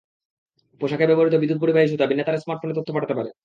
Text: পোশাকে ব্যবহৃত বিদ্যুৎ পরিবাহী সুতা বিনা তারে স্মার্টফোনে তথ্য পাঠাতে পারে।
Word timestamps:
পোশাকে 0.81 1.05
ব্যবহৃত 1.07 1.35
বিদ্যুৎ 1.35 1.59
পরিবাহী 1.61 1.87
সুতা 1.87 2.05
বিনা 2.05 2.23
তারে 2.23 2.37
স্মার্টফোনে 2.37 2.77
তথ্য 2.77 2.89
পাঠাতে 2.93 3.13
পারে। 3.13 3.31